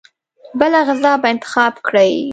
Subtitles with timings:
[0.59, 2.13] بله غذا به انتخاب کړي.